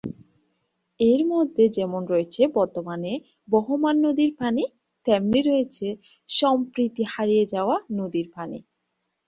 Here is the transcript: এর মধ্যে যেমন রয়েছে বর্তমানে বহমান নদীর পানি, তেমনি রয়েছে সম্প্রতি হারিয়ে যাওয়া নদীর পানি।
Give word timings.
এর 0.99 1.21
মধ্যে 1.25 1.63
যেমন 1.77 2.01
রয়েছে 2.05 2.41
বর্তমানে 2.57 3.11
বহমান 3.47 3.95
নদীর 4.05 4.31
পানি, 4.39 4.63
তেমনি 5.05 5.39
রয়েছে 5.41 5.87
সম্প্রতি 6.29 7.03
হারিয়ে 7.13 7.45
যাওয়া 7.53 7.75
নদীর 7.99 8.27
পানি। 8.35 8.59